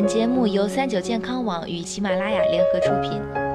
[0.00, 3.49] 本节目由三九健康网与喜马拉雅联合出品。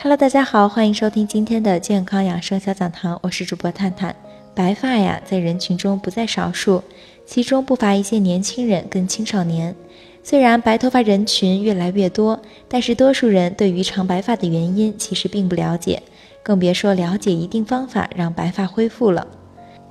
[0.00, 4.14] Hello，大家好，欢迎收听今天的健康养生小讲堂，我是主播探探。
[4.54, 6.80] 白发呀，在人群中不在少数，
[7.26, 9.74] 其中不乏一些年轻人跟青少年。
[10.22, 16.00] 虽然白头发人群越来越多，但是多数人对于长白发的原因其实并不了解，
[16.44, 19.26] 更别说了解一定方法让白发恢复了。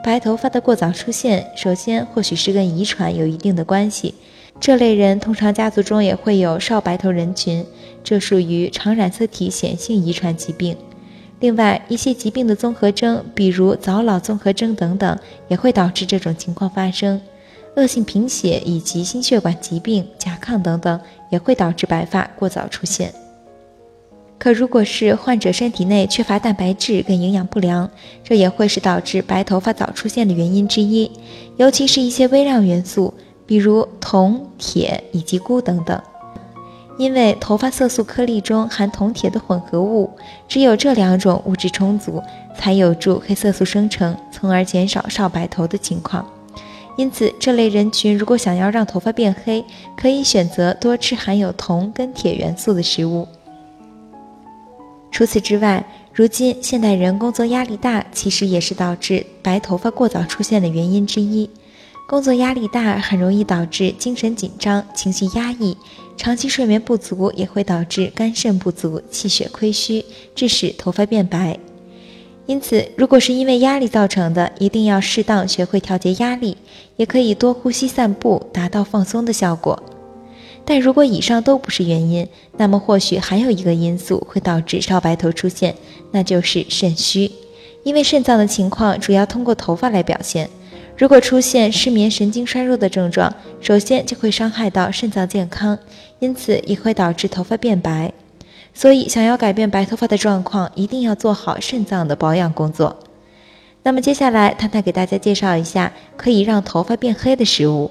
[0.06, 4.16] 白头发的过早出现，首先或许是跟遗传有一定的关系。
[4.60, 7.66] 这类人通常家族中也会有少白头人群，
[8.04, 10.76] 这属于常染色体显性遗传疾病。
[11.40, 17.22] 另外，一些疾病的综合征，比如早老综合征等等，也会导致这种情况发生。
[17.76, 23.14] 恶性贫血以及心血管疾病、甲亢等等，也会导致白发过早出现。
[24.40, 27.90] 可如果是患者身体内缺乏蛋白质跟营养不良，
[28.24, 31.12] 这也会是导致白头发早出现的原因之一，
[31.58, 33.14] 尤其是一些微量元素。
[33.48, 36.00] 比如铜、铁以及钴等等，
[36.98, 40.12] 因为头发色素颗粒中含铜、铁的混合物，
[40.48, 42.22] 只有这两种物质充足，
[42.58, 46.26] 才有助黑色素生成，从而减少少白头的情况。
[46.98, 49.64] 因此，这类人群如果想要让头发变黑，
[49.96, 53.28] 可以选择多吃含有铜跟铁元素的食物。
[55.12, 61.50] 除此之外，如今现代人工作压力大，其实也是导致白头发过早出现的原因之一。
[62.08, 65.76] 工作压力大很容易导致精神紧张、情绪压抑，
[66.16, 71.60] 长期睡眠不足也会导致肝肾不足、气血亏虚，致使头发变白。
[72.46, 76.56] 因此，如果是因为压力造成的，一定要适当学会调节压力，
[76.96, 79.84] 也可以多呼吸、散步，达到放松的效果。
[80.64, 82.26] 但如果以上都不是原因，
[82.56, 85.76] 那么或许还有一个因素会导致少白头出现，
[86.12, 87.30] 那就是肾虚。
[87.88, 90.50] 因为肾脏的情况主要通过头发来表现。
[90.98, 95.80] 如果出现失眠、神经衰弱的症状，首先就会伤害到肾脏健康，
[96.20, 98.12] 因此也会导致头发变白。
[98.74, 102.98] 所以，想要改变白头发的状况，一定要做好肾脏的保养工作。
[103.84, 107.90] 那么，接下来探探给大家介绍一下可以让头发变黑的食物。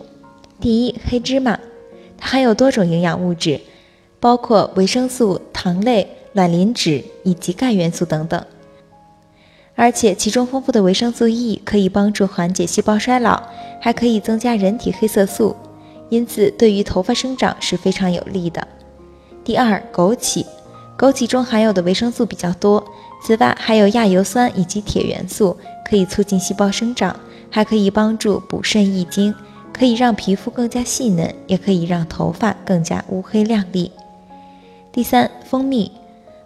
[0.61, 1.59] 第一，黑芝麻，
[2.19, 3.59] 它含有多种营养物质，
[4.21, 8.45] 包括维生素、糖类、卵磷脂以及钙元素等等。
[9.76, 13.42] 而且其中丰富的维生素 E 可以帮助缓解细胞衰老，
[13.78, 15.54] 还可以增加人体黑色素，
[16.09, 18.66] 因此对于头发生长是非常有利的。
[19.44, 20.44] 第二，枸杞，
[20.98, 22.82] 枸杞中含有的维生素比较多，
[23.22, 25.54] 此外还有亚油酸以及铁元素，
[25.88, 27.14] 可以促进细胞生长，
[27.50, 29.34] 还可以帮助补肾益精，
[29.75, 33.93] 可以让皮肤更加细嫩，也可以让头发更加乌黑亮丽。
[34.91, 35.93] 第三，蜂蜜。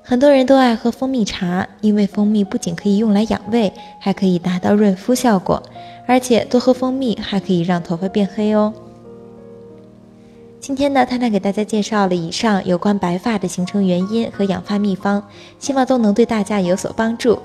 [0.02, 5.62] 很多人都爱喝蜂蜜茶，因为蜂蜜不仅可以用来养胃，还可以达到润肤效果，
[6.06, 8.72] 而且多喝蜂蜜还可以让头发变黑哦。
[10.58, 15.22] 今天呢，探探给大家介绍了以上有关白发的形成原因和养发秘方，
[15.58, 17.38] 希望都能对大家有所帮助。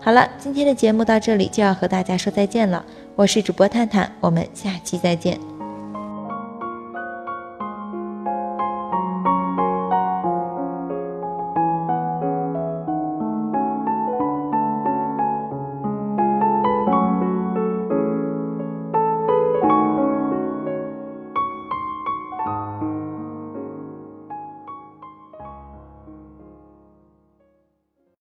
[0.00, 2.84] 好了，今天的节目到这里就要和大家说再见了，
[3.16, 5.51] 我是主播探探，我们下期再见。